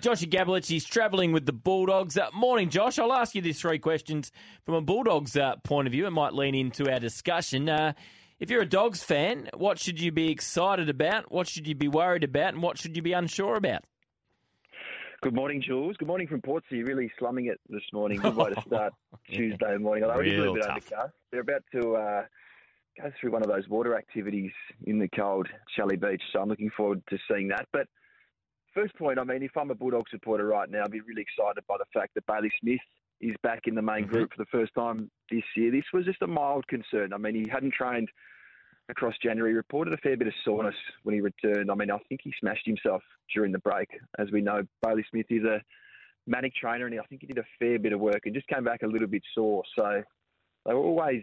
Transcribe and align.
Joshy 0.00 0.28
Gabelich, 0.28 0.66
he's 0.66 0.84
travelling 0.84 1.32
with 1.32 1.46
the 1.46 1.52
Bulldogs. 1.52 2.16
Uh, 2.16 2.28
morning, 2.32 2.70
Josh. 2.70 2.98
I'll 2.98 3.12
ask 3.12 3.34
you 3.34 3.42
these 3.42 3.60
three 3.60 3.78
questions 3.78 4.32
from 4.64 4.74
a 4.74 4.80
Bulldogs 4.80 5.36
uh, 5.36 5.56
point 5.56 5.86
of 5.86 5.92
view. 5.92 6.06
It 6.06 6.10
might 6.10 6.32
lean 6.32 6.54
into 6.54 6.90
our 6.90 6.98
discussion. 6.98 7.68
Uh, 7.68 7.92
if 8.38 8.48
you're 8.48 8.62
a 8.62 8.66
Dogs 8.66 9.02
fan, 9.02 9.50
what 9.54 9.78
should 9.78 10.00
you 10.00 10.10
be 10.10 10.30
excited 10.30 10.88
about? 10.88 11.30
What 11.30 11.46
should 11.46 11.68
you 11.68 11.74
be 11.74 11.88
worried 11.88 12.24
about? 12.24 12.54
And 12.54 12.62
what 12.62 12.78
should 12.78 12.96
you 12.96 13.02
be 13.02 13.12
unsure 13.12 13.56
about? 13.56 13.84
Good 15.22 15.34
morning, 15.34 15.62
Jules. 15.62 15.98
Good 15.98 16.08
morning 16.08 16.26
from 16.26 16.40
Portsea. 16.40 16.86
Really 16.86 17.12
slumming 17.18 17.46
it 17.46 17.60
this 17.68 17.82
morning. 17.92 18.20
Good 18.20 18.34
way 18.34 18.54
to 18.54 18.62
start 18.62 18.94
Tuesday 19.30 19.76
morning. 19.76 20.04
Although 20.04 20.20
it's 20.20 20.32
a 20.32 20.38
little 20.38 20.54
bit 20.54 20.64
Real 20.64 20.70
overcast. 20.70 21.12
They're 21.30 21.42
about 21.42 21.62
to 21.72 21.94
uh, 21.96 22.22
go 22.98 23.12
through 23.20 23.32
one 23.32 23.42
of 23.42 23.48
those 23.48 23.68
water 23.68 23.98
activities 23.98 24.52
in 24.86 24.98
the 24.98 25.08
cold 25.08 25.46
Shelly 25.76 25.96
Beach, 25.96 26.22
so 26.32 26.40
I'm 26.40 26.48
looking 26.48 26.70
forward 26.74 27.02
to 27.10 27.18
seeing 27.30 27.48
that. 27.48 27.66
But 27.70 27.86
first 28.74 28.94
point, 28.96 29.18
I 29.18 29.24
mean, 29.24 29.42
if 29.42 29.56
I'm 29.56 29.70
a 29.70 29.74
Bulldog 29.74 30.04
supporter 30.10 30.46
right 30.46 30.70
now, 30.70 30.84
I'd 30.84 30.90
be 30.90 31.00
really 31.00 31.22
excited 31.22 31.64
by 31.68 31.76
the 31.78 31.84
fact 31.92 32.14
that 32.14 32.26
Bailey 32.26 32.50
Smith 32.60 32.80
is 33.20 33.34
back 33.42 33.62
in 33.66 33.74
the 33.74 33.82
main 33.82 34.04
Mm-hmm. 34.04 34.12
group 34.14 34.30
for 34.34 34.42
the 34.42 34.50
first 34.50 34.72
time 34.74 35.10
this 35.30 35.42
year. 35.56 35.70
This 35.70 35.84
was 35.92 36.04
just 36.04 36.22
a 36.22 36.26
mild 36.26 36.66
concern. 36.68 37.12
I 37.12 37.18
mean, 37.18 37.34
he 37.34 37.46
hadn't 37.50 37.74
trained 37.74 38.08
across 38.88 39.14
January. 39.22 39.52
He 39.52 39.56
reported 39.56 39.94
a 39.94 39.98
fair 39.98 40.16
bit 40.16 40.28
of 40.28 40.34
soreness 40.44 40.74
when 41.02 41.14
he 41.14 41.20
returned. 41.20 41.70
I 41.70 41.74
mean, 41.74 41.90
I 41.90 41.98
think 42.08 42.22
he 42.24 42.32
smashed 42.40 42.66
himself 42.66 43.02
during 43.34 43.52
the 43.52 43.58
break. 43.58 43.88
As 44.18 44.30
we 44.32 44.40
know, 44.40 44.62
Bailey 44.82 45.04
Smith 45.10 45.26
is 45.30 45.44
a 45.44 45.60
manic 46.26 46.54
trainer, 46.54 46.86
and 46.86 46.98
I 46.98 47.04
think 47.04 47.20
he 47.20 47.26
did 47.26 47.38
a 47.38 47.44
fair 47.58 47.78
bit 47.78 47.92
of 47.92 48.00
work 48.00 48.22
and 48.24 48.34
just 48.34 48.48
came 48.48 48.64
back 48.64 48.82
a 48.82 48.86
little 48.86 49.06
bit 49.06 49.22
sore. 49.34 49.62
So 49.78 50.02
they 50.66 50.74
were 50.74 50.80
always 50.80 51.22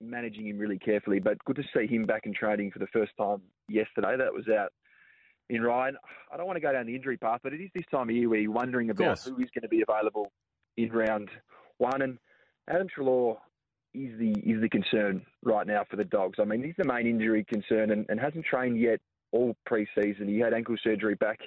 managing 0.00 0.46
him 0.48 0.58
really 0.58 0.78
carefully. 0.78 1.18
But 1.18 1.42
good 1.44 1.56
to 1.56 1.64
see 1.74 1.86
him 1.86 2.04
back 2.04 2.22
in 2.26 2.34
training 2.34 2.70
for 2.72 2.78
the 2.78 2.86
first 2.92 3.12
time 3.18 3.40
yesterday. 3.68 4.16
That 4.16 4.32
was 4.32 4.48
out 4.48 4.72
in 5.52 5.62
Ryan. 5.62 5.96
I 6.32 6.36
don't 6.36 6.46
want 6.46 6.56
to 6.56 6.60
go 6.60 6.72
down 6.72 6.86
the 6.86 6.96
injury 6.96 7.18
path, 7.18 7.40
but 7.42 7.52
it 7.52 7.60
is 7.60 7.70
this 7.74 7.84
time 7.90 8.08
of 8.08 8.16
year 8.16 8.28
where 8.28 8.40
you're 8.40 8.50
wondering 8.50 8.90
about 8.90 9.20
who 9.20 9.36
is 9.36 9.50
going 9.54 9.62
to 9.62 9.68
be 9.68 9.82
available 9.86 10.32
in 10.78 10.90
round 10.90 11.28
one. 11.76 12.00
And 12.00 12.18
Adam 12.68 12.88
Treloar 12.88 13.36
is 13.92 14.18
the 14.18 14.30
is 14.30 14.62
the 14.62 14.70
concern 14.70 15.22
right 15.42 15.66
now 15.66 15.84
for 15.90 15.96
the 15.96 16.04
Dogs. 16.04 16.38
I 16.40 16.44
mean, 16.44 16.64
he's 16.64 16.74
the 16.78 16.90
main 16.90 17.06
injury 17.06 17.44
concern 17.44 17.90
and, 17.90 18.06
and 18.08 18.18
hasn't 18.18 18.46
trained 18.46 18.80
yet 18.80 18.98
all 19.30 19.54
pre-season. 19.66 20.26
He 20.26 20.38
had 20.38 20.54
ankle 20.54 20.76
surgery 20.82 21.16
back 21.16 21.38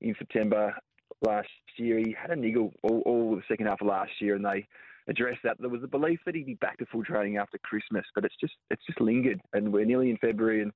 in 0.00 0.14
September 0.18 0.74
last 1.20 1.48
year. 1.76 1.98
He 1.98 2.16
had 2.18 2.30
a 2.30 2.36
niggle 2.36 2.72
all, 2.82 3.02
all 3.04 3.36
the 3.36 3.42
second 3.46 3.66
half 3.66 3.82
of 3.82 3.88
last 3.88 4.12
year, 4.20 4.36
and 4.36 4.44
they 4.44 4.66
addressed 5.06 5.40
that. 5.44 5.58
There 5.60 5.68
was 5.68 5.82
a 5.82 5.88
belief 5.88 6.20
that 6.24 6.34
he'd 6.34 6.46
be 6.46 6.54
back 6.54 6.78
to 6.78 6.86
full 6.86 7.04
training 7.04 7.36
after 7.36 7.58
Christmas, 7.58 8.06
but 8.14 8.24
it's 8.24 8.36
just 8.40 8.54
it's 8.70 8.84
just 8.86 9.02
lingered, 9.02 9.42
and 9.52 9.70
we're 9.70 9.84
nearly 9.84 10.08
in 10.08 10.16
February, 10.16 10.62
and 10.62 10.72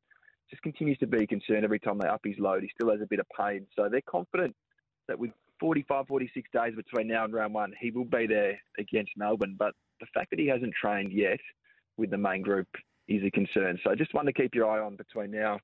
just 0.50 0.62
continues 0.62 0.98
to 0.98 1.06
be 1.06 1.26
concerned 1.26 1.64
every 1.64 1.78
time 1.78 1.98
they 1.98 2.08
up 2.08 2.20
his 2.24 2.38
load. 2.38 2.62
He 2.62 2.70
still 2.74 2.90
has 2.90 3.00
a 3.00 3.06
bit 3.06 3.20
of 3.20 3.26
pain, 3.38 3.66
so 3.76 3.88
they're 3.90 4.00
confident 4.08 4.54
that 5.06 5.18
with 5.18 5.30
45, 5.60 6.06
46 6.06 6.48
days 6.52 6.74
between 6.74 7.08
now 7.08 7.24
and 7.24 7.32
round 7.32 7.54
one, 7.54 7.72
he 7.80 7.90
will 7.90 8.04
be 8.04 8.26
there 8.26 8.58
against 8.78 9.12
Melbourne. 9.16 9.56
But 9.58 9.74
the 10.00 10.06
fact 10.14 10.30
that 10.30 10.38
he 10.38 10.46
hasn't 10.46 10.74
trained 10.80 11.12
yet 11.12 11.40
with 11.96 12.10
the 12.10 12.18
main 12.18 12.42
group 12.42 12.68
is 13.08 13.22
a 13.24 13.30
concern. 13.30 13.78
So 13.84 13.94
just 13.94 14.14
one 14.14 14.26
to 14.26 14.32
keep 14.32 14.54
your 14.54 14.70
eye 14.70 14.80
on 14.80 14.96
between 14.96 15.30
now 15.30 15.58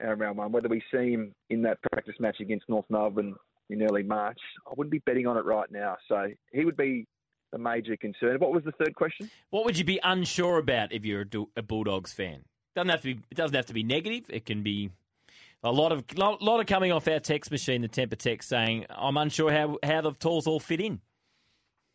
and 0.00 0.18
round 0.18 0.38
one. 0.38 0.52
Whether 0.52 0.68
we 0.68 0.82
see 0.92 1.12
him 1.12 1.34
in 1.50 1.62
that 1.62 1.78
practice 1.92 2.14
match 2.18 2.36
against 2.40 2.68
North 2.68 2.86
Melbourne 2.88 3.34
in 3.70 3.82
early 3.82 4.02
March, 4.02 4.38
I 4.66 4.72
wouldn't 4.76 4.90
be 4.90 5.00
betting 5.00 5.26
on 5.26 5.36
it 5.36 5.44
right 5.44 5.70
now. 5.70 5.96
So 6.08 6.28
he 6.52 6.64
would 6.64 6.76
be 6.76 7.06
the 7.52 7.58
major 7.58 7.96
concern. 7.96 8.38
What 8.38 8.52
was 8.52 8.64
the 8.64 8.72
third 8.72 8.94
question? 8.94 9.30
What 9.50 9.64
would 9.64 9.78
you 9.78 9.84
be 9.84 10.00
unsure 10.02 10.58
about 10.58 10.92
if 10.92 11.04
you're 11.04 11.26
a 11.56 11.62
Bulldogs 11.62 12.12
fan? 12.12 12.44
Doesn't 12.78 12.90
have 12.90 13.00
to 13.00 13.14
be. 13.14 13.20
It 13.28 13.34
doesn't 13.34 13.56
have 13.56 13.66
to 13.66 13.74
be 13.74 13.82
negative. 13.82 14.26
It 14.28 14.46
can 14.46 14.62
be 14.62 14.90
a 15.64 15.72
lot 15.72 15.90
of 15.90 16.04
lot, 16.16 16.40
lot 16.40 16.60
of 16.60 16.66
coming 16.66 16.92
off 16.92 17.08
our 17.08 17.18
text 17.18 17.50
machine, 17.50 17.82
the 17.82 17.88
temper 17.88 18.14
text, 18.14 18.48
saying 18.48 18.86
I'm 18.88 19.16
unsure 19.16 19.50
how 19.50 19.78
how 19.82 20.02
the 20.02 20.12
tools 20.12 20.46
all 20.46 20.60
fit 20.60 20.80
in. 20.80 21.00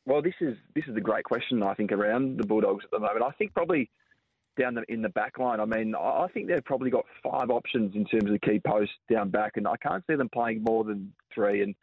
Well, 0.05 0.21
this 0.21 0.33
is 0.41 0.57
this 0.75 0.83
is 0.85 0.93
the 0.93 0.99
great 0.99 1.23
question 1.23 1.63
I 1.63 1.73
think 1.73 1.93
around 1.93 2.37
the 2.37 2.45
Bulldogs 2.45 2.83
at 2.83 2.91
the 2.91 2.99
moment. 2.99 3.23
I 3.23 3.31
think 3.37 3.53
probably 3.53 3.89
down 4.59 4.73
the, 4.73 4.83
in 4.89 5.01
the 5.01 5.07
back 5.07 5.39
line. 5.39 5.61
I 5.61 5.65
mean, 5.65 5.95
I 5.95 6.27
think 6.33 6.49
they've 6.49 6.65
probably 6.65 6.89
got 6.89 7.05
five 7.23 7.49
options 7.49 7.95
in 7.95 8.03
terms 8.03 8.29
of 8.29 8.41
key 8.41 8.59
posts 8.59 8.93
down 9.09 9.29
back, 9.29 9.53
and 9.55 9.65
I 9.65 9.77
can't 9.77 10.03
see 10.05 10.17
them 10.17 10.27
playing 10.33 10.63
more 10.63 10.83
than 10.83 11.13
three. 11.33 11.63
And 11.63 11.75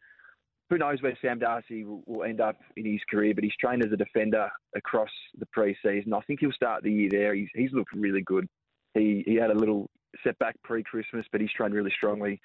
who 0.69 0.77
knows 0.77 1.00
where 1.00 1.16
Sam 1.22 1.39
Darcy 1.39 1.84
will, 1.84 2.03
will 2.05 2.25
end 2.25 2.43
up 2.43 2.56
in 2.77 2.84
his 2.84 3.00
career? 3.10 3.33
But 3.34 3.44
he's 3.44 3.56
trained 3.59 3.83
as 3.83 3.93
a 3.93 3.97
defender 3.97 4.50
across 4.77 5.09
the 5.39 5.47
pre-season. 5.47 6.12
I 6.12 6.21
think 6.27 6.41
he'll 6.41 6.53
start 6.53 6.83
the 6.83 6.93
year 6.93 7.09
there. 7.10 7.34
He's 7.34 7.49
he's 7.55 7.72
looked 7.72 7.94
really 7.94 8.21
good. 8.21 8.47
He 8.95 9.23
he 9.27 9.34
had 9.37 9.51
a 9.51 9.55
little 9.55 9.89
setback 10.25 10.56
pre-Christmas, 10.62 11.27
but 11.31 11.41
he's 11.41 11.51
trained 11.53 11.75
really 11.75 11.93
strongly 11.97 12.41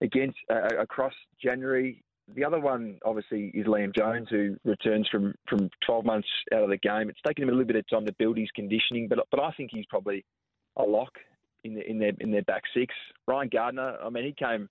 against 0.00 0.38
uh, 0.50 0.76
across 0.78 1.12
January. 1.42 2.02
The 2.34 2.44
other 2.44 2.60
one, 2.60 2.98
obviously, 3.04 3.50
is 3.54 3.66
Liam 3.66 3.94
Jones, 3.94 4.28
who 4.30 4.56
returns 4.64 5.08
from, 5.10 5.34
from 5.48 5.68
12 5.84 6.04
months 6.04 6.28
out 6.54 6.62
of 6.62 6.70
the 6.70 6.76
game. 6.76 7.10
It's 7.10 7.20
taken 7.26 7.42
him 7.42 7.48
a 7.48 7.52
little 7.52 7.66
bit 7.66 7.76
of 7.76 7.88
time 7.88 8.06
to 8.06 8.12
build 8.18 8.38
his 8.38 8.50
conditioning, 8.54 9.08
but 9.08 9.18
but 9.30 9.40
I 9.40 9.50
think 9.52 9.70
he's 9.72 9.86
probably 9.86 10.24
a 10.76 10.82
lock 10.82 11.12
in 11.64 11.74
the, 11.74 11.88
in 11.88 11.98
their 11.98 12.12
in 12.20 12.30
their 12.30 12.42
back 12.42 12.62
six. 12.74 12.94
Ryan 13.26 13.50
Gardner, 13.52 13.96
I 14.02 14.10
mean, 14.10 14.24
he 14.24 14.32
came 14.32 14.68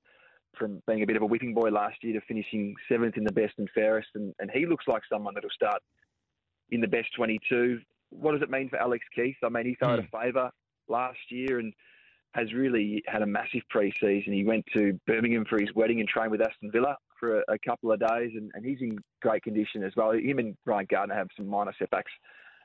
from 0.58 0.82
being 0.88 1.04
a 1.04 1.06
bit 1.06 1.16
of 1.16 1.22
a 1.22 1.26
whipping 1.26 1.54
boy 1.54 1.70
last 1.70 1.98
year 2.02 2.20
to 2.20 2.26
finishing 2.28 2.76
seventh 2.90 3.18
in 3.18 3.24
the 3.24 3.32
best 3.32 3.54
and 3.58 3.70
fairest, 3.76 4.10
and, 4.16 4.34
and 4.40 4.50
he 4.52 4.66
looks 4.66 4.86
like 4.88 5.04
someone 5.12 5.34
that'll 5.34 5.50
start 5.52 5.82
in 6.72 6.82
the 6.82 6.88
best 6.88 7.08
22. 7.16 7.80
What 8.10 8.32
does 8.32 8.42
it 8.42 8.50
mean 8.50 8.70
for 8.70 8.78
Alex 8.78 9.06
Keith? 9.14 9.36
I 9.44 9.50
mean, 9.50 9.66
he 9.66 9.76
threw 9.76 9.90
out 9.90 10.00
a 10.00 10.08
favour 10.12 10.50
last 10.90 11.20
year 11.30 11.60
and 11.60 11.74
has 12.34 12.54
really 12.54 13.04
had 13.08 13.22
a 13.22 13.26
massive 13.26 13.62
pre-season. 13.70 14.34
He 14.34 14.46
went 14.46 14.66
to 14.74 15.00
Birmingham 15.08 15.46
for 15.50 15.60
his 15.60 15.74
wedding 15.74 16.00
and 16.00 16.08
trained 16.08 16.32
with 16.32 16.42
Aston 16.42 16.72
Villa 16.72 16.96
for 17.20 17.40
a, 17.40 17.54
a 17.54 17.60
couple 17.60 17.92
of 17.92 18.00
days, 18.00 18.32
and, 18.36 18.52
and 18.54 18.64
he's 18.64 18.82
in 18.82 18.98
great 19.22 19.44
condition 19.44 19.84
as 19.84 19.94
well. 19.96 20.12
Him 20.12 20.40
and 20.40 20.56
Ryan 20.66 20.88
Gardner 20.90 21.16
have 21.16 21.28
some 21.36 21.48
minor 21.48 21.74
setbacks 21.80 22.12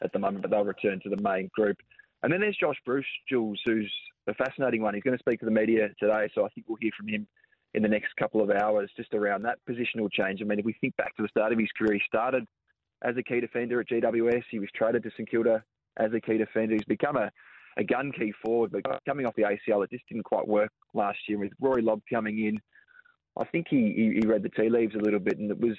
at 0.02 0.12
the 0.12 0.18
moment, 0.18 0.42
but 0.42 0.50
they'll 0.50 0.64
return 0.64 1.00
to 1.02 1.08
the 1.08 1.20
main 1.22 1.50
group. 1.54 1.78
And 2.22 2.32
then 2.32 2.40
there's 2.40 2.56
Josh 2.56 2.76
Bruce, 2.84 3.06
Jules, 3.28 3.60
who's 3.64 3.92
a 4.26 4.34
fascinating 4.34 4.82
one. 4.82 4.94
He's 4.94 5.02
going 5.02 5.16
to 5.16 5.22
speak 5.22 5.40
to 5.40 5.46
the 5.46 5.50
media 5.50 5.88
today, 5.98 6.28
so 6.34 6.44
I 6.44 6.48
think 6.50 6.68
we'll 6.68 6.78
hear 6.80 6.92
from 6.96 7.08
him 7.08 7.26
in 7.74 7.82
the 7.82 7.88
next 7.88 8.14
couple 8.16 8.40
of 8.40 8.50
hours 8.50 8.90
just 8.96 9.12
around 9.14 9.42
that 9.42 9.58
positional 9.68 10.10
change. 10.10 10.40
I 10.40 10.44
mean, 10.44 10.58
if 10.58 10.64
we 10.64 10.76
think 10.80 10.96
back 10.96 11.16
to 11.16 11.22
the 11.22 11.28
start 11.28 11.52
of 11.52 11.58
his 11.58 11.70
career, 11.76 11.94
he 11.94 12.00
started 12.06 12.46
as 13.02 13.16
a 13.16 13.22
key 13.22 13.40
defender 13.40 13.80
at 13.80 13.88
GWS. 13.88 14.44
He 14.50 14.58
was 14.58 14.68
traded 14.74 15.02
to 15.02 15.10
St 15.10 15.28
Kilda 15.28 15.62
as 15.98 16.12
a 16.14 16.20
key 16.20 16.38
defender. 16.38 16.74
He's 16.74 16.84
become 16.84 17.16
a, 17.16 17.30
a 17.76 17.84
gun 17.84 18.12
key 18.12 18.32
forward, 18.44 18.72
but 18.72 18.82
coming 19.04 19.26
off 19.26 19.34
the 19.36 19.42
ACL, 19.42 19.84
it 19.84 19.90
just 19.90 20.06
didn't 20.08 20.24
quite 20.24 20.46
work 20.46 20.70
last 20.92 21.18
year. 21.28 21.38
With 21.38 21.52
Rory 21.60 21.82
Lobb 21.82 22.02
coming 22.12 22.46
in, 22.46 22.60
I 23.38 23.44
think 23.44 23.66
he, 23.68 24.18
he, 24.20 24.26
read 24.26 24.42
the 24.42 24.48
tea 24.48 24.68
leaves 24.68 24.94
a 24.94 25.02
little 25.02 25.18
bit, 25.18 25.38
and 25.38 25.50
it 25.50 25.60
was 25.60 25.76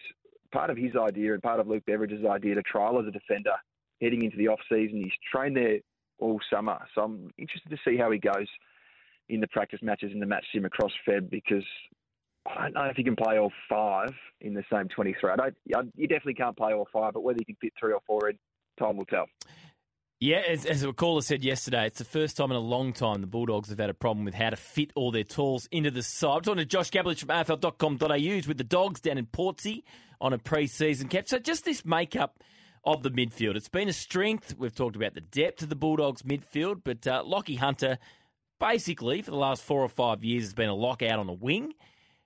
part 0.52 0.70
of 0.70 0.78
his 0.78 0.96
idea 0.96 1.34
and 1.34 1.42
part 1.42 1.60
of 1.60 1.68
Luke 1.68 1.84
Beveridge's 1.86 2.26
idea 2.26 2.56
to 2.56 2.62
trial 2.64 3.00
as 3.00 3.08
a 3.08 3.12
defender 3.12 3.54
heading 4.02 4.24
into 4.24 4.38
the 4.38 4.50
off 4.50 4.60
season. 4.70 5.02
He's 5.02 5.14
trained 5.32 5.56
there 5.56 5.80
all 6.20 6.40
summer, 6.52 6.80
so 6.94 7.02
I'm 7.02 7.32
interested 7.38 7.70
to 7.70 7.78
see 7.88 7.98
how 7.98 8.12
he 8.12 8.20
goes 8.20 8.48
in 9.30 9.40
the 9.40 9.48
practice 9.48 9.80
matches 9.82 10.12
in 10.14 10.20
the 10.20 10.26
match 10.26 10.46
sim 10.54 10.66
across 10.66 10.92
Feb 11.08 11.30
because 11.30 11.64
I 12.46 12.66
don't 12.66 12.74
know 12.74 12.84
if 12.86 12.98
you 12.98 13.04
can 13.04 13.16
play 13.16 13.40
all 13.40 13.52
five 13.68 14.14
in 14.42 14.54
the 14.54 14.64
same 14.72 14.88
23. 14.90 15.32
I 15.32 15.36
don't. 15.36 15.56
You 15.96 16.08
definitely 16.08 16.36
can't 16.36 16.56
play 16.56 16.74
all 16.74 16.88
five, 16.94 17.14
but 17.14 17.24
whether 17.24 17.40
you 17.40 17.46
can 17.46 17.56
fit 17.60 17.74
three 17.80 17.94
or 17.94 18.02
four 18.06 18.30
in, 18.30 18.38
time 18.78 18.98
will 18.98 19.06
tell. 19.06 19.26
Yeah, 20.20 20.38
as, 20.48 20.66
as 20.66 20.82
a 20.82 20.94
caller 20.94 21.22
said 21.22 21.44
yesterday, 21.44 21.88
it's 21.88 21.98
the 21.98 22.06
first 22.06 22.38
time 22.38 22.50
in 22.50 22.56
a 22.56 22.62
long 22.62 22.94
time 22.94 23.20
the 23.20 23.28
Bulldogs 23.28 23.70
have 23.70 23.80
had 23.80 23.90
a 23.90 23.94
problem 23.94 24.24
with 24.24 24.34
how 24.34 24.50
to 24.50 24.56
fit 24.56 24.92
all 24.96 25.12
their 25.12 25.26
tools 25.26 25.68
into 25.72 25.92
the 25.92 26.04
side. 26.04 26.38
I'm 26.38 26.42
talking 26.42 26.60
to 26.60 26.66
Josh 26.66 26.90
Gabelich 26.90 27.20
from 27.20 27.30
AFL.com.au 27.30 28.48
with 28.48 28.58
the 28.58 28.64
Dogs 28.64 29.02
down 29.02 29.18
in 29.18 29.26
Portsea 29.26 29.84
on 30.22 30.32
a 30.32 30.38
pre-season 30.38 31.10
cap. 31.10 31.28
So 31.28 31.38
just 31.38 31.66
this 31.66 31.84
makeup 31.84 32.40
of 32.86 33.04
the 33.04 33.12
midfield. 33.12 33.56
It's 33.56 33.68
been 33.68 33.90
a 33.90 33.94
strength. 33.94 34.56
We've 34.58 34.74
talked 34.74 34.96
about 34.96 35.16
the 35.16 35.22
depth 35.22 35.64
of 35.64 35.70
the 35.70 35.76
Bulldogs 35.76 36.22
midfield, 36.22 36.82
but 36.84 37.06
uh, 37.06 37.24
Lachie 37.24 37.58
Hunter 37.58 37.98
basically 38.60 39.22
for 39.22 39.32
the 39.32 39.38
last 39.38 39.64
four 39.64 39.82
or 39.82 39.90
five 39.90 40.24
years 40.24 40.44
has 40.44 40.54
been 40.54 40.70
a 40.70 40.76
lock 40.76 41.02
out 41.02 41.20
on 41.20 41.28
the 41.28 41.34
wing, 41.34 41.74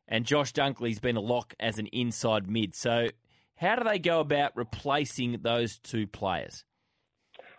and 0.08 0.26
Josh 0.26 0.54
Dunkley's 0.54 1.00
been 1.00 1.16
a 1.16 1.22
lock 1.22 1.54
as 1.60 1.80
an 1.80 1.88
inside 1.88 2.50
mid. 2.50 2.76
So 2.76 3.08
how 3.56 3.76
do 3.78 3.84
they 3.84 4.00
go 4.00 4.20
about 4.20 4.56
replacing 4.56 5.40
those 5.42 5.80
two 5.80 6.06
players? 6.06 6.66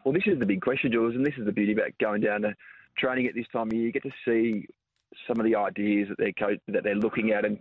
Well, 0.05 0.15
this 0.15 0.25
is 0.27 0.39
the 0.39 0.47
big 0.47 0.63
question, 0.63 0.93
Jules, 0.93 1.15
and 1.15 1.25
this 1.25 1.35
is 1.39 1.45
the 1.45 1.53
beauty 1.53 1.73
about 1.73 1.91
going 2.01 2.23
down 2.23 2.43
to 2.43 2.55
training 2.97 3.27
at 3.27 3.35
this 3.35 3.47
time 3.53 3.69
of 3.69 3.73
year. 3.75 3.87
You 3.87 3.93
get 3.93 4.03
to 4.05 4.11
see 4.25 4.67
some 5.27 5.39
of 5.39 5.45
the 5.45 5.57
ideas 5.57 6.09
that 6.09 6.19
they're 6.19 6.33
co- 6.33 6.57
that 6.69 6.85
they're 6.85 6.95
looking 6.95 7.33
at, 7.33 7.45
and 7.45 7.59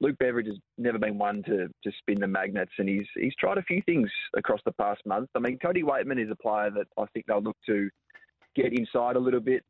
Luke 0.00 0.16
Beveridge 0.18 0.46
has 0.46 0.58
never 0.78 0.98
been 0.98 1.16
one 1.18 1.42
to, 1.44 1.68
to 1.68 1.92
spin 1.98 2.20
the 2.20 2.26
magnets, 2.26 2.72
and 2.78 2.88
he's 2.88 3.06
he's 3.14 3.34
tried 3.36 3.58
a 3.58 3.62
few 3.62 3.82
things 3.82 4.10
across 4.36 4.60
the 4.64 4.72
past 4.72 5.00
month. 5.06 5.30
I 5.34 5.38
mean, 5.38 5.58
Cody 5.58 5.82
Weightman 5.82 6.22
is 6.22 6.30
a 6.30 6.36
player 6.36 6.70
that 6.70 6.86
I 6.98 7.04
think 7.12 7.26
they'll 7.26 7.42
look 7.42 7.56
to 7.66 7.88
get 8.54 8.72
inside 8.72 9.16
a 9.16 9.20
little 9.20 9.40
bit. 9.40 9.62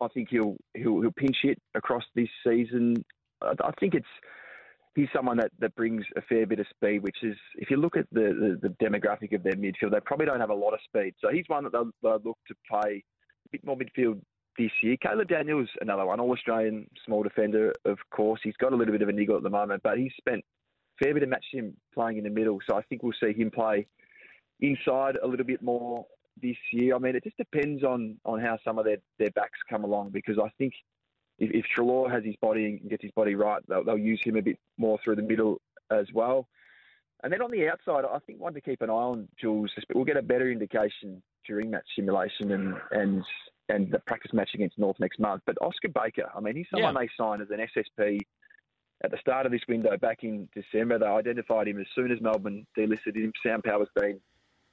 I 0.00 0.08
think 0.08 0.28
he'll 0.30 0.56
he'll, 0.74 1.00
he'll 1.00 1.12
pinch 1.12 1.38
it 1.44 1.58
across 1.74 2.04
this 2.14 2.28
season. 2.46 3.04
I, 3.42 3.54
I 3.64 3.70
think 3.80 3.94
it's 3.94 4.06
he's 4.98 5.08
someone 5.14 5.36
that, 5.36 5.52
that 5.60 5.74
brings 5.76 6.04
a 6.16 6.22
fair 6.22 6.44
bit 6.44 6.58
of 6.58 6.66
speed, 6.70 7.04
which 7.04 7.18
is, 7.22 7.36
if 7.54 7.70
you 7.70 7.76
look 7.76 7.96
at 7.96 8.06
the, 8.10 8.58
the, 8.60 8.68
the, 8.68 8.84
demographic 8.84 9.32
of 9.32 9.44
their 9.44 9.52
midfield, 9.52 9.92
they 9.92 10.00
probably 10.04 10.26
don't 10.26 10.40
have 10.40 10.50
a 10.50 10.54
lot 10.54 10.74
of 10.74 10.80
speed. 10.84 11.14
So 11.20 11.28
he's 11.30 11.44
one 11.46 11.62
that 11.64 11.72
they'll, 11.72 11.90
they'll 12.02 12.20
look 12.24 12.38
to 12.48 12.54
play 12.68 13.04
a 13.46 13.48
bit 13.52 13.64
more 13.64 13.76
midfield 13.76 14.20
this 14.58 14.72
year. 14.82 14.96
Caleb 15.00 15.28
Daniels, 15.28 15.68
another 15.80 16.04
one, 16.04 16.18
All 16.18 16.32
Australian 16.32 16.88
small 17.06 17.22
defender, 17.22 17.72
of 17.84 17.98
course. 18.10 18.40
He's 18.42 18.56
got 18.56 18.72
a 18.72 18.76
little 18.76 18.92
bit 18.92 19.02
of 19.02 19.08
a 19.08 19.12
niggle 19.12 19.36
at 19.36 19.44
the 19.44 19.50
moment, 19.50 19.82
but 19.84 19.98
he's 19.98 20.12
spent 20.18 20.40
a 20.40 21.04
fair 21.04 21.14
bit 21.14 21.22
of 21.22 21.28
match 21.28 21.44
sim 21.54 21.74
playing 21.94 22.18
in 22.18 22.24
the 22.24 22.30
middle. 22.30 22.58
So 22.68 22.76
I 22.76 22.82
think 22.82 23.04
we'll 23.04 23.12
see 23.22 23.32
him 23.32 23.52
play 23.52 23.86
inside 24.60 25.16
a 25.22 25.28
little 25.28 25.46
bit 25.46 25.62
more 25.62 26.06
this 26.42 26.56
year. 26.72 26.96
I 26.96 26.98
mean, 26.98 27.14
it 27.14 27.22
just 27.22 27.36
depends 27.36 27.84
on, 27.84 28.16
on 28.24 28.40
how 28.40 28.58
some 28.64 28.80
of 28.80 28.84
their, 28.84 28.98
their 29.20 29.30
backs 29.30 29.60
come 29.70 29.84
along 29.84 30.10
because 30.10 30.38
I 30.44 30.50
think 30.58 30.72
if, 31.38 31.50
if 31.52 31.64
Treloar 31.76 32.10
has 32.10 32.24
his 32.24 32.36
body 32.36 32.66
and 32.66 32.90
gets 32.90 33.02
his 33.02 33.12
body 33.12 33.34
right, 33.34 33.62
they'll, 33.68 33.84
they'll 33.84 33.98
use 33.98 34.20
him 34.24 34.36
a 34.36 34.42
bit 34.42 34.58
more 34.76 34.98
through 35.02 35.16
the 35.16 35.22
middle 35.22 35.60
as 35.90 36.06
well. 36.12 36.48
And 37.22 37.32
then 37.32 37.42
on 37.42 37.50
the 37.50 37.68
outside, 37.68 38.04
I 38.04 38.18
think 38.20 38.40
one 38.40 38.54
to 38.54 38.60
keep 38.60 38.80
an 38.82 38.90
eye 38.90 38.92
on, 38.92 39.28
Jules. 39.40 39.72
We'll 39.92 40.04
get 40.04 40.16
a 40.16 40.22
better 40.22 40.50
indication 40.50 41.22
during 41.46 41.70
that 41.72 41.82
simulation 41.96 42.52
and 42.52 42.76
and 42.92 43.24
and 43.68 43.90
the 43.90 43.98
practice 43.98 44.32
match 44.32 44.50
against 44.54 44.78
North 44.78 44.98
next 45.00 45.18
month. 45.18 45.42
But 45.44 45.56
Oscar 45.60 45.88
Baker, 45.88 46.30
I 46.34 46.40
mean, 46.40 46.56
he's 46.56 46.66
someone 46.70 46.94
yeah. 46.94 47.00
they 47.00 47.10
signed 47.18 47.42
as 47.42 47.50
an 47.50 47.58
SSP 47.58 48.20
at 49.04 49.10
the 49.10 49.18
start 49.18 49.46
of 49.46 49.52
this 49.52 49.62
window 49.68 49.96
back 49.96 50.22
in 50.22 50.48
December. 50.54 50.98
They 50.98 51.06
identified 51.06 51.68
him 51.68 51.80
as 51.80 51.86
soon 51.94 52.10
as 52.12 52.20
Melbourne 52.20 52.66
delisted 52.76 53.16
him. 53.16 53.32
Sam 53.42 53.62
Power's 53.62 53.88
been 53.94 54.20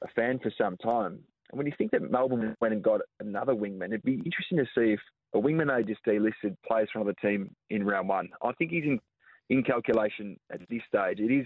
a 0.04 0.08
fan 0.10 0.40
for 0.40 0.52
some 0.58 0.78
time. 0.78 1.20
And 1.52 1.58
when 1.58 1.68
you 1.68 1.74
think 1.78 1.92
that 1.92 2.10
Melbourne 2.10 2.56
went 2.60 2.74
and 2.74 2.84
got 2.84 3.02
another 3.20 3.54
wingman, 3.54 3.88
it'd 3.88 4.04
be 4.04 4.22
interesting 4.26 4.58
to 4.58 4.66
see 4.76 4.94
if 4.94 5.00
a 5.36 5.40
wingman 5.40 5.76
they 5.76 5.84
just 5.84 6.04
delisted 6.06 6.56
players 6.66 6.90
from 6.92 7.02
another 7.02 7.18
team 7.22 7.54
in 7.70 7.86
round 7.86 8.08
one. 8.08 8.30
I 8.42 8.54
think 8.54 8.72
he's 8.72 8.86
in, 8.86 9.00
in 9.50 9.64
calculation 9.64 10.40
at 10.52 10.62
this 10.70 10.82
stage. 10.88 11.20
It 11.20 11.32
is 11.32 11.46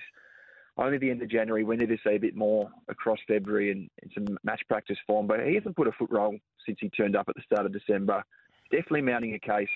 only 0.77 0.97
the 0.97 1.09
end 1.09 1.21
of 1.21 1.29
January. 1.29 1.63
We 1.63 1.75
need 1.75 1.89
to 1.89 1.97
see 2.05 2.15
a 2.15 2.19
bit 2.19 2.35
more 2.35 2.69
across 2.87 3.17
February 3.27 3.71
and, 3.71 3.89
and 4.01 4.11
some 4.13 4.37
match 4.43 4.61
practice 4.69 4.97
form. 5.07 5.27
But 5.27 5.45
he 5.45 5.55
hasn't 5.55 5.75
put 5.75 5.87
a 5.87 5.91
foot 5.91 6.11
wrong 6.11 6.39
since 6.65 6.77
he 6.79 6.89
turned 6.89 7.15
up 7.15 7.27
at 7.27 7.35
the 7.35 7.41
start 7.41 7.65
of 7.65 7.73
December. 7.73 8.23
Definitely 8.71 9.01
mounting 9.01 9.33
a 9.33 9.39
case 9.39 9.67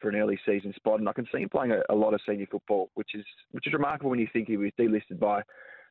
for 0.00 0.08
an 0.08 0.16
early 0.16 0.40
season 0.46 0.72
spot, 0.74 0.98
and 0.98 1.08
I 1.08 1.12
can 1.12 1.28
see 1.32 1.42
him 1.42 1.50
playing 1.50 1.72
a, 1.72 1.82
a 1.90 1.94
lot 1.94 2.14
of 2.14 2.20
senior 2.26 2.46
football, 2.50 2.90
which 2.94 3.14
is 3.14 3.24
which 3.50 3.66
is 3.66 3.72
remarkable 3.74 4.10
when 4.10 4.18
you 4.18 4.28
think 4.32 4.48
he 4.48 4.56
was 4.56 4.70
delisted 4.78 5.18
by 5.18 5.42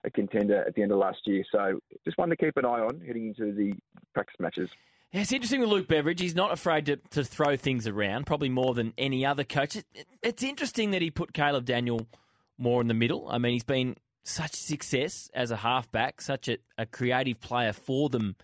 a 0.04 0.10
contender 0.10 0.64
at 0.66 0.74
the 0.74 0.82
end 0.82 0.92
of 0.92 0.98
last 0.98 1.20
year. 1.26 1.44
So 1.52 1.80
just 2.04 2.18
one 2.18 2.30
to 2.30 2.36
keep 2.36 2.58
an 2.58 2.66
eye 2.66 2.80
on 2.80 3.02
heading 3.06 3.28
into 3.28 3.54
the 3.54 3.74
practice 4.14 4.38
matches. 4.40 4.70
It's 5.12 5.32
interesting 5.32 5.60
with 5.60 5.70
Luke 5.70 5.88
Beveridge. 5.88 6.22
He's 6.22 6.36
not 6.36 6.52
afraid 6.52 6.86
to, 6.86 6.98
to 7.12 7.24
throw 7.24 7.58
things 7.58 7.88
around, 7.88 8.28
probably 8.28 8.50
more 8.50 8.76
than 8.76 8.94
any 8.96 9.26
other 9.26 9.44
coach. 9.44 9.76
It, 9.76 9.86
it, 9.96 10.08
it's 10.22 10.44
interesting 10.44 10.92
that 10.92 11.02
he 11.02 11.10
put 11.10 11.34
Caleb 11.34 11.66
Daniel 11.66 12.08
more 12.60 12.80
in 12.80 12.88
the 12.88 12.94
middle. 12.94 13.28
I 13.28 13.40
mean, 13.40 13.54
he's 13.54 13.64
been 13.64 13.96
such 14.24 14.54
success 14.54 15.32
as 15.34 15.50
a 15.50 15.56
halfback, 15.56 16.22
such 16.22 16.48
a, 16.48 16.58
a 16.78 16.86
creative 16.86 17.42
player 17.42 17.74
for 17.74 18.10
them 18.10 18.36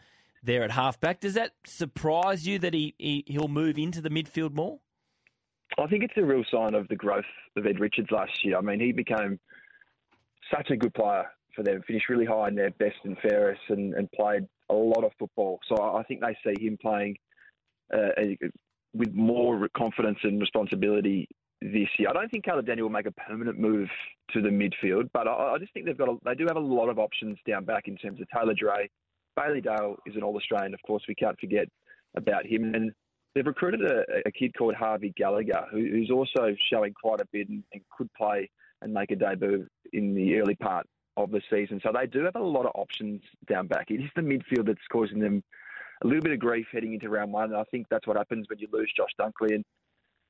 there 0.42 0.64
at 0.64 0.72
halfback. 0.72 1.20
Does 1.20 1.36
that 1.36 1.52
surprise 1.68 2.48
you 2.48 2.58
that 2.60 2.74
he, 2.74 2.96
he 2.98 3.24
he'll 3.28 3.48
move 3.48 3.78
into 3.78 4.02
the 4.02 4.10
midfield 4.10 4.54
more? 4.56 4.80
I 5.78 5.86
think 5.86 6.04
it's 6.04 6.14
a 6.18 6.24
real 6.24 6.44
sign 6.52 6.74
of 6.74 6.88
the 6.88 6.96
growth 6.96 7.26
of 7.56 7.68
Ed 7.68 7.80
Richards 7.80 8.10
last 8.10 8.44
year. 8.44 8.58
I 8.58 8.62
mean, 8.62 8.80
he 8.80 8.92
became 8.92 9.40
such 10.52 10.72
a 10.72 10.78
good 10.78 10.94
player 10.96 11.26
for 11.56 11.64
them, 11.64 11.82
finished 11.88 12.10
really 12.10 12.26
high 12.26 12.48
in 12.48 12.56
their 12.56 12.72
best 12.72 12.98
and 13.04 13.18
fairest, 13.20 13.62
and, 13.70 13.94
and 13.94 14.12
played 14.12 14.48
a 14.70 14.74
lot 14.74 15.04
of 15.04 15.12
football. 15.20 15.60
So 15.68 15.82
I 15.82 16.04
think 16.04 16.22
they 16.22 16.38
see 16.44 16.66
him 16.66 16.78
playing 16.82 17.18
uh, 17.94 18.10
with 18.94 19.14
more 19.14 19.68
confidence 19.76 20.20
and 20.24 20.40
responsibility 20.40 21.28
this 21.62 21.88
year. 21.98 22.10
I 22.10 22.14
don't 22.14 22.30
think 22.30 22.46
Caleb 22.46 22.66
Daniel 22.66 22.88
will 22.88 22.94
make 22.94 23.06
a 23.06 23.12
permanent 23.12 23.60
move 23.60 23.90
to 24.32 24.42
the 24.42 24.50
midfield, 24.50 25.10
but 25.14 25.28
I, 25.28 25.54
I 25.54 25.58
just 25.60 25.74
think 25.74 25.86
they've 25.86 25.98
got 25.98 26.10
a, 26.10 26.18
they 26.26 26.36
do 26.36 26.46
have 26.48 26.58
a 26.58 26.60
lot 26.60 26.90
of 26.90 27.00
options 27.00 27.38
down 27.48 27.66
back 27.66 27.88
in 27.88 27.96
terms 27.98 28.20
of 28.22 28.28
Taylor 28.30 28.54
Duryea. 28.54 28.88
Bailey 29.36 29.62
Dale 29.62 29.98
is 30.06 30.16
an 30.16 30.24
All 30.24 30.36
Australian, 30.36 30.74
of 30.74 30.82
course. 30.86 31.04
We 31.08 31.16
can't 31.16 31.40
forget 31.40 31.68
about 32.16 32.46
him, 32.46 32.74
and 32.74 32.92
they've 33.34 33.46
recruited 33.46 33.82
a, 33.82 34.04
a 34.26 34.32
kid 34.32 34.54
called 34.58 34.76
Harvey 34.76 35.14
Gallagher, 35.18 35.66
who, 35.72 35.80
who's 35.80 36.12
also 36.12 36.56
showing 36.72 36.94
quite 36.94 37.22
a 37.22 37.28
bit 37.32 37.50
and, 37.50 37.64
and 37.74 37.82
could 37.98 38.12
play 38.14 38.50
and 38.82 38.94
make 38.94 39.12
a 39.12 39.16
debut 39.16 39.68
in 39.94 40.14
the 40.14 40.40
early 40.40 40.56
part 40.56 40.88
of 41.18 41.32
the 41.32 41.42
season. 41.50 41.80
So 41.84 41.92
they 41.94 42.08
do 42.08 42.24
have 42.24 42.36
a 42.36 42.40
lot 42.40 42.66
of 42.66 42.72
options 42.76 43.22
down 43.48 43.68
back. 43.68 43.90
It 43.90 44.02
is 44.02 44.10
the 44.16 44.22
midfield 44.22 44.68
that's 44.68 44.80
causing 44.92 45.20
them 45.20 45.44
a 46.04 46.08
little 46.08 46.22
bit 46.22 46.34
of 46.34 46.40
grief 46.40 46.68
heading 46.72 46.94
into 46.94 47.10
round 47.10 47.32
one. 47.32 47.52
And 47.52 47.58
I 47.58 47.64
think 47.72 47.88
that's 47.90 48.08
what 48.08 48.18
happens 48.18 48.48
when 48.50 48.60
you 48.60 48.68
lose 48.72 48.92
Josh 48.96 49.12
Dunkley. 49.20 49.56
And 49.56 49.64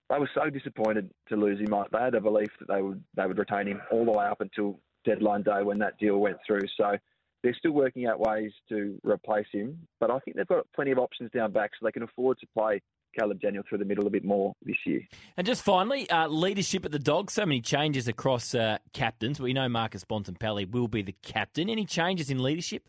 they 0.09 0.19
were 0.19 0.29
so 0.33 0.49
disappointed 0.49 1.09
to 1.29 1.35
lose 1.35 1.59
him. 1.59 1.73
They 1.91 1.99
had 1.99 2.15
a 2.15 2.21
belief 2.21 2.49
that 2.59 2.67
they 2.67 2.81
would 2.81 3.03
they 3.15 3.25
would 3.25 3.39
retain 3.39 3.67
him 3.67 3.81
all 3.91 4.05
the 4.05 4.11
way 4.11 4.25
up 4.25 4.41
until 4.41 4.79
deadline 5.03 5.43
day 5.43 5.63
when 5.63 5.79
that 5.79 5.97
deal 5.97 6.17
went 6.17 6.37
through. 6.45 6.67
So 6.77 6.97
they're 7.43 7.55
still 7.55 7.71
working 7.71 8.05
out 8.07 8.19
ways 8.19 8.51
to 8.69 8.99
replace 9.03 9.47
him. 9.51 9.87
But 9.99 10.11
I 10.11 10.19
think 10.19 10.37
they've 10.37 10.47
got 10.47 10.65
plenty 10.75 10.91
of 10.91 10.99
options 10.99 11.31
down 11.31 11.51
back, 11.51 11.71
so 11.73 11.85
they 11.85 11.91
can 11.91 12.03
afford 12.03 12.39
to 12.39 12.47
play 12.57 12.81
Caleb 13.17 13.39
Daniel 13.41 13.63
through 13.67 13.79
the 13.79 13.85
middle 13.85 14.07
a 14.07 14.09
bit 14.09 14.23
more 14.23 14.53
this 14.63 14.75
year. 14.85 15.01
And 15.37 15.45
just 15.45 15.63
finally, 15.63 16.09
uh, 16.09 16.27
leadership 16.27 16.85
at 16.85 16.91
the 16.91 16.99
Dogs. 16.99 17.33
So 17.33 17.45
many 17.45 17.61
changes 17.61 18.07
across 18.07 18.53
uh, 18.53 18.77
captains. 18.93 19.39
We 19.39 19.53
know 19.53 19.69
Marcus 19.69 20.03
Bontempelli 20.03 20.69
will 20.69 20.87
be 20.87 21.01
the 21.01 21.15
captain. 21.23 21.69
Any 21.69 21.85
changes 21.85 22.29
in 22.29 22.41
leadership? 22.41 22.83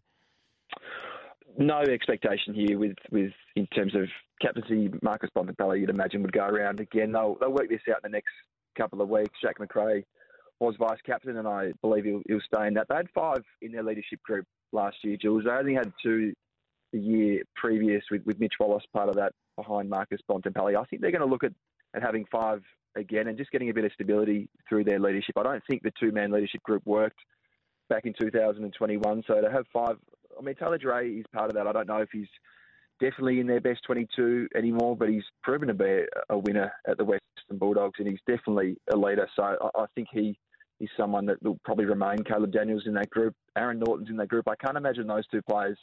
No 1.58 1.81
expectation 1.81 2.55
here 2.55 2.78
with, 2.78 2.96
with 3.11 3.32
in 3.55 3.67
terms 3.69 3.94
of 3.94 4.08
captaincy. 4.43 4.90
Marcus 5.02 5.31
Bontempelli, 5.37 5.81
you'd 5.81 5.90
imagine, 5.90 6.23
would 6.23 6.32
go 6.32 6.44
around 6.44 6.81
again. 6.81 7.12
They'll, 7.12 7.37
they'll 7.40 7.52
work 7.52 7.69
this 7.69 7.81
out 7.90 8.00
in 8.05 8.11
the 8.11 8.17
next 8.17 8.32
couple 8.76 9.00
of 9.00 9.08
weeks. 9.08 9.32
Jack 9.43 9.58
Macrae 9.58 10.05
was 10.61 10.75
vice 10.78 10.99
captain, 11.05 11.37
and 11.37 11.49
I 11.49 11.73
believe 11.82 12.05
he'll, 12.05 12.23
he'll 12.26 12.40
stay 12.52 12.67
in 12.67 12.75
that. 12.75 12.87
They 12.88 12.96
had 12.96 13.08
five 13.14 13.43
in 13.62 13.73
their 13.73 13.82
leadership 13.82 14.23
group 14.23 14.46
last 14.73 14.96
year, 15.02 15.17
Jules. 15.20 15.44
They 15.44 15.50
only 15.50 15.75
had 15.75 15.93
two 16.02 16.34
the 16.92 17.00
year 17.00 17.42
previous 17.54 18.02
with, 18.10 18.24
with 18.24 18.38
Mitch 18.38 18.54
Wallis 18.60 18.84
part 18.92 19.08
of 19.08 19.16
that 19.16 19.32
behind 19.56 19.88
Marcus 19.90 20.20
Bontempelli. 20.30 20.76
I 20.76 20.84
think 20.84 21.02
they're 21.02 21.10
going 21.10 21.20
to 21.20 21.26
look 21.26 21.44
at, 21.44 21.52
at 21.94 22.02
having 22.02 22.24
five 22.30 22.62
again 22.96 23.28
and 23.28 23.36
just 23.36 23.50
getting 23.50 23.70
a 23.70 23.74
bit 23.74 23.84
of 23.84 23.92
stability 23.92 24.48
through 24.68 24.84
their 24.84 24.98
leadership. 24.98 25.36
I 25.36 25.42
don't 25.42 25.62
think 25.68 25.82
the 25.82 25.92
two 25.98 26.12
man 26.12 26.30
leadership 26.32 26.62
group 26.62 26.82
worked 26.86 27.18
back 27.88 28.04
in 28.04 28.14
2021. 28.18 29.22
So 29.26 29.40
to 29.40 29.50
have 29.50 29.66
five, 29.72 29.96
I 30.38 30.42
mean, 30.42 30.54
Taylor 30.56 30.78
Duryea 30.78 31.20
is 31.20 31.26
part 31.32 31.50
of 31.50 31.56
that. 31.56 31.66
I 31.66 31.72
don't 31.72 31.88
know 31.88 31.99
if 31.99 32.08
he's 32.12 32.28
definitely 33.00 33.40
in 33.40 33.46
their 33.46 33.61
best 33.61 33.80
22 33.87 34.49
anymore, 34.56 34.96
but 34.96 35.08
he's 35.08 35.25
proven 35.42 35.68
to 35.68 35.75
be 35.75 36.02
a 36.30 36.38
winner 36.38 36.72
at 36.88 36.96
the 36.96 37.04
Western 37.04 37.58
Bulldogs 37.58 37.99
and 37.99 38.08
he's 38.08 38.20
definitely 38.26 38.76
a 38.92 38.96
leader. 38.96 39.28
So 39.37 39.42
I, 39.42 39.82
I 39.82 39.87
think 39.94 40.08
he 40.11 40.38
is 40.80 40.88
someone 40.96 41.26
that 41.26 41.42
will 41.42 41.58
probably 41.64 41.87
remain. 41.87 42.18
Caleb 42.25 42.52
Daniels 42.52 42.84
in 42.87 42.94
that 42.94 43.11
group, 43.11 43.34
Aaron 43.56 43.78
Naughton's 43.78 44.11
in 44.11 44.16
that 44.16 44.28
group. 44.28 44.49
I 44.49 44.56
can't 44.56 44.76
imagine 44.76 45.06
those 45.06 45.26
two 45.28 45.42
players 45.42 45.78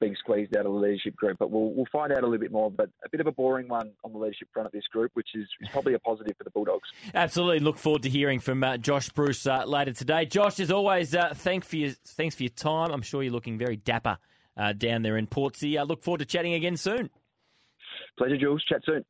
being 0.00 0.16
squeezed 0.18 0.56
out 0.56 0.66
of 0.66 0.72
the 0.72 0.78
leadership 0.78 1.16
group. 1.16 1.38
But 1.38 1.50
we'll 1.50 1.72
we'll 1.72 1.86
find 1.92 2.12
out 2.12 2.18
a 2.18 2.26
little 2.26 2.38
bit 2.38 2.52
more. 2.52 2.70
But 2.70 2.90
a 3.04 3.08
bit 3.08 3.20
of 3.20 3.26
a 3.26 3.32
boring 3.32 3.68
one 3.68 3.92
on 4.04 4.12
the 4.12 4.18
leadership 4.18 4.48
front 4.52 4.66
of 4.66 4.72
this 4.72 4.86
group, 4.92 5.10
which 5.14 5.28
is, 5.34 5.46
is 5.60 5.68
probably 5.70 5.94
a 5.94 5.98
positive 5.98 6.36
for 6.36 6.44
the 6.44 6.50
Bulldogs. 6.50 6.88
Absolutely. 7.14 7.60
Look 7.60 7.78
forward 7.78 8.02
to 8.02 8.10
hearing 8.10 8.40
from 8.40 8.62
uh, 8.62 8.76
Josh 8.76 9.08
Bruce 9.10 9.46
uh, 9.46 9.64
later 9.64 9.92
today. 9.92 10.26
Josh, 10.26 10.60
as 10.60 10.70
always, 10.70 11.14
uh, 11.14 11.32
thanks 11.34 11.66
for 11.66 11.76
your 11.76 11.90
thanks 11.90 12.34
for 12.34 12.42
your 12.42 12.50
time. 12.50 12.90
I'm 12.92 13.02
sure 13.02 13.22
you're 13.22 13.32
looking 13.32 13.58
very 13.58 13.76
dapper 13.76 14.18
uh, 14.56 14.72
down 14.72 15.02
there 15.02 15.16
in 15.16 15.26
Portsea. 15.26 15.80
I 15.80 15.82
look 15.82 16.02
forward 16.02 16.18
to 16.18 16.24
chatting 16.24 16.54
again 16.54 16.76
soon. 16.76 17.10
Pleasure, 18.16 18.36
Jules. 18.36 18.62
Chat 18.68 18.82
soon. 18.84 19.02